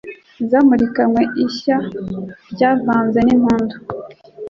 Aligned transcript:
Zamurikanywe 0.49 1.21
n' 1.25 1.31
ishyaRyavanze 1.45 3.19
n' 3.23 3.33
impundu 3.35 3.75